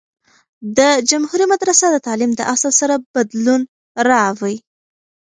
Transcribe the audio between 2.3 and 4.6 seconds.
د اصل سره بدلون راووي.